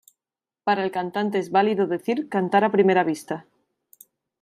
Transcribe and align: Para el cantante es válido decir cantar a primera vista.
Para 0.63 0.83
el 0.83 0.89
cantante 0.89 1.37
es 1.37 1.51
válido 1.51 1.85
decir 1.85 2.27
cantar 2.27 2.63
a 2.63 2.71
primera 2.71 3.03
vista. 3.03 3.45